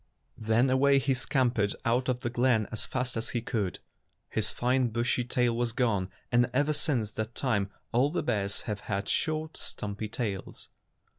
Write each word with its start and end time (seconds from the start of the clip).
Then 0.39 0.67
away 0.71 0.97
he 0.97 1.11
scam 1.13 1.53
pered 1.53 1.75
out 1.85 2.09
of 2.09 2.21
the 2.21 2.31
glen 2.31 2.67
as 2.71 2.87
fast 2.87 3.15
as 3.15 3.29
he 3.37 3.41
could 3.43 3.75
go. 3.77 3.81
His 4.29 4.49
fine 4.49 4.87
bushy 4.87 5.23
tail 5.23 5.55
was 5.55 5.73
gone, 5.73 6.09
and 6.31 6.49
ever 6.55 6.73
since 6.73 7.11
that 7.13 7.35
time 7.35 7.69
all 7.91 8.09
the 8.09 8.23
bears 8.23 8.61
have 8.61 8.79
had 8.89 9.07
short, 9.07 9.57
stumpy 9.57 10.09
tails. 10.09 10.69